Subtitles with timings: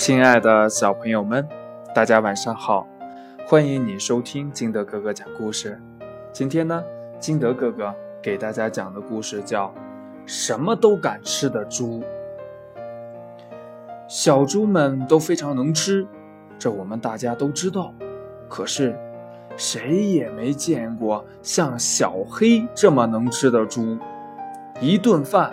[0.00, 1.46] 亲爱的小朋友们，
[1.94, 2.86] 大家晚上好！
[3.46, 5.78] 欢迎你收听金德哥哥讲故事。
[6.32, 6.82] 今天呢，
[7.18, 9.66] 金德哥哥给大家讲的故事叫
[10.24, 12.00] 《什么都敢吃的猪》。
[14.08, 16.06] 小猪们都非常能吃，
[16.58, 17.92] 这我们大家都知道。
[18.48, 18.98] 可是，
[19.54, 23.98] 谁也没见过像小黑这么能吃的猪。
[24.80, 25.52] 一顿饭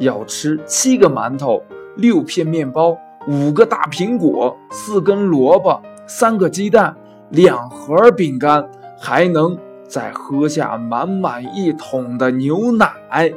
[0.00, 1.62] 要吃七个馒头、
[1.94, 6.94] 六片面包、五个大苹果、四根萝卜、三个鸡蛋、
[7.30, 13.32] 两盒饼干，还能再喝下满满一桶的牛奶，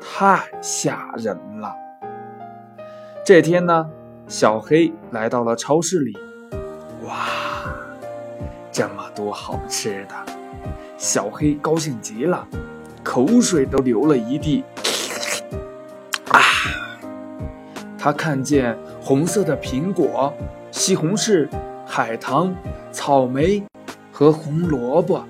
[0.00, 1.74] 太吓人了。
[3.22, 3.86] 这天呢，
[4.26, 6.16] 小黑来到了超市里，
[7.04, 7.26] 哇，
[8.72, 10.14] 这么多好吃的，
[10.96, 12.46] 小黑高兴极了，
[13.04, 14.64] 口水都流了一地。
[18.06, 20.32] 他看见红色的苹果、
[20.70, 21.48] 西红柿、
[21.84, 22.54] 海棠、
[22.92, 23.60] 草莓
[24.12, 25.24] 和红萝卜，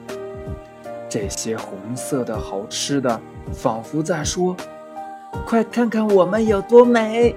[1.08, 3.19] 这些红色的好吃的，
[3.50, 4.54] 仿佛在说
[5.48, 7.34] ：“快看看我们有多美。”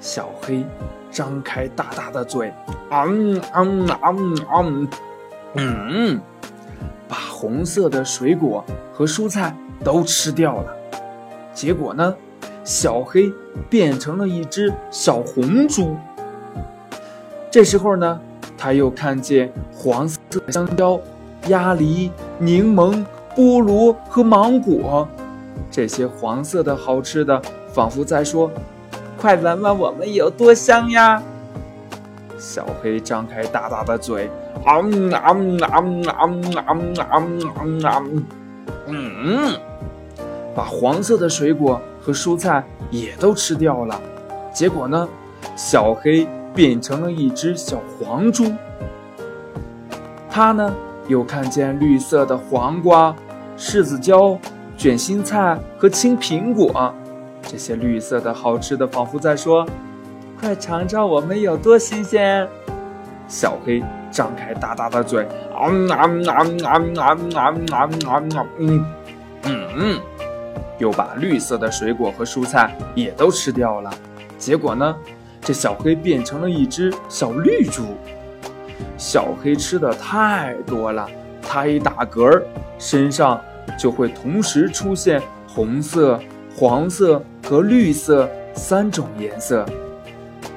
[0.00, 0.66] 小黑
[1.12, 2.52] 张开大大的嘴，
[2.90, 4.88] 嗯嗯嗯嗯
[5.54, 6.20] 嗯，
[7.06, 10.76] 把红色的水果和蔬菜都吃掉了。
[11.54, 12.16] 结果呢，
[12.64, 13.32] 小黑
[13.68, 15.96] 变成了一只小红猪。
[17.50, 18.20] 这时候呢，
[18.56, 21.00] 他又看见黄色香蕉、
[21.48, 25.08] 鸭梨、柠檬、菠萝和芒果，
[25.70, 27.40] 这些黄色的好吃的，
[27.72, 28.50] 仿佛在说。
[29.18, 31.22] 快闻闻我们有多香呀！
[32.38, 34.30] 小黑张开大大的嘴，
[34.64, 37.22] 啊嗯啊嗯啊嗯啊嗯啊
[37.62, 38.02] 嗯啊
[38.86, 39.54] 嗯，
[40.60, 43.98] 把黄色的水果和蔬菜也都吃掉了。
[44.52, 45.08] 结果呢，
[45.56, 48.52] 小黑变成了一只小黄猪。
[50.28, 50.70] 他呢，
[51.08, 53.16] 又看见绿色的黄瓜、
[53.56, 54.38] 柿子椒、
[54.76, 56.94] 卷心菜和青苹果。
[57.40, 59.66] 这些绿色的好吃的，仿佛在说
[60.38, 62.46] ：“快尝尝我们有多新鲜！”
[63.26, 68.46] 小黑张开大大的嘴，啊啊啊啊啊啊啊啊！
[68.58, 68.84] 嗯
[69.42, 69.98] 嗯，
[70.80, 73.94] 又把绿色的水果和蔬菜也都吃掉了。
[74.36, 74.96] 结果呢，
[75.40, 77.84] 这小黑变成了一只小绿猪。
[78.98, 81.08] 小黑吃的太多了，
[81.40, 82.42] 它一打嗝，
[82.80, 83.40] 身上
[83.78, 86.18] 就会同时出现红色、
[86.56, 87.22] 黄色。
[87.42, 89.66] 和绿色三种颜色，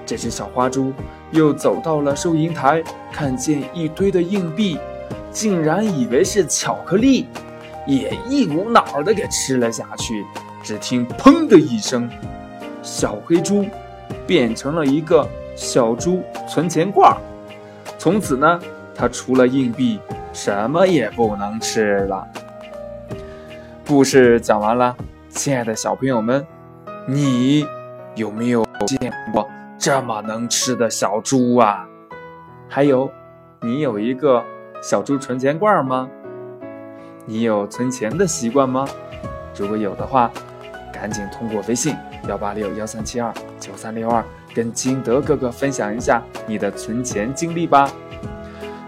[0.05, 0.93] 这只小花猪
[1.31, 4.77] 又走到了收银台，看见一堆的硬币，
[5.31, 7.25] 竟然以为是巧克力，
[7.85, 10.25] 也一股脑的给吃了下去。
[10.63, 12.09] 只听“砰”的一声，
[12.81, 13.65] 小黑猪
[14.25, 17.15] 变成了一个小猪存钱罐。
[17.97, 18.59] 从此呢，
[18.95, 19.99] 它除了硬币，
[20.31, 22.25] 什么也不能吃了。
[23.85, 24.95] 故事讲完了，
[25.29, 26.45] 亲爱的小朋友们。
[27.05, 27.67] 你
[28.15, 29.45] 有没有见过
[29.77, 31.85] 这么能吃的小猪啊？
[32.69, 33.11] 还有，
[33.59, 34.41] 你有一个
[34.81, 36.09] 小猪存钱罐吗？
[37.25, 38.87] 你有存钱的习惯吗？
[39.55, 40.31] 如果有的话，
[40.91, 41.95] 赶紧通过微信
[42.27, 44.23] 幺八六幺三七二九三六二
[44.53, 47.91] 跟金德哥哥分享一下你的存钱经历吧。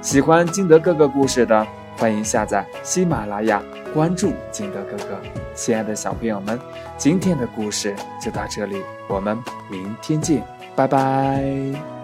[0.01, 1.65] 喜欢金德哥哥故事的，
[1.97, 3.61] 欢迎下载喜马拉雅。
[3.93, 5.17] 关注金德哥哥，
[5.53, 6.59] 亲爱的小朋友们，
[6.97, 9.37] 今天的故事就到这里，我们
[9.69, 10.43] 明天见，
[10.75, 11.94] 拜拜。